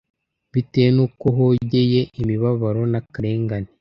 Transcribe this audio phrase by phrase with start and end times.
[0.53, 3.69] bitewe n’uko hogeye imibabaro n’akarengane.